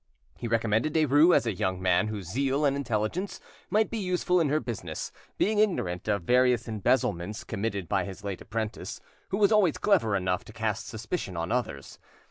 [0.39, 4.49] He recommended Derues as a young man whose zeal and intelligence might be useful in
[4.49, 9.77] her business, being ignorant of various embezzlements committed by his late apprentice, who was always
[9.77, 11.99] clever enough to cast suspicion on others.